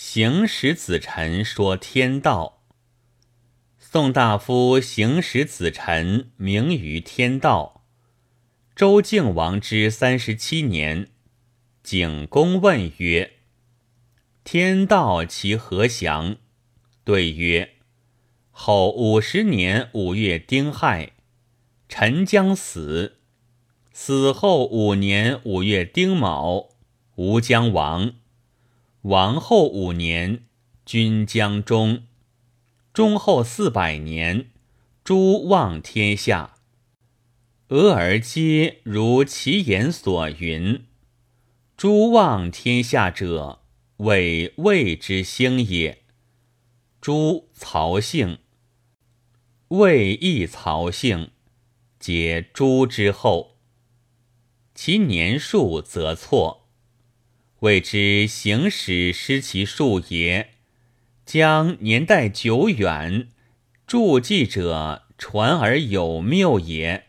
[0.00, 2.62] 行使子臣说天道。
[3.80, 7.84] 宋大夫行使子臣名于天道。
[8.76, 11.08] 周敬王之三十七年，
[11.82, 13.32] 景公问曰
[14.44, 16.36] ：“天道其何祥？”
[17.02, 17.70] 对曰
[18.52, 21.14] ：“后五十年五月丁亥，
[21.88, 23.16] 臣将死。
[23.92, 26.68] 死后五年五月丁卯，
[27.16, 28.12] 吾将亡。
[29.08, 30.44] 王后五年，
[30.84, 32.02] 君将终。
[32.92, 34.50] 终后四百年，
[35.02, 36.56] 诸望天下。
[37.68, 40.84] 俄而皆如其言所云。
[41.74, 43.62] 诸望天下者，
[43.96, 46.02] 谓魏之兴也。”
[47.00, 48.40] 诸曹姓，
[49.68, 51.30] 魏亦曹姓，
[51.98, 53.56] 皆诸之后。
[54.74, 56.67] 其年数则错，
[57.60, 60.50] 谓之行使失其数也。
[61.26, 63.28] 将年代久远，
[63.86, 67.07] 著记者传而有谬也。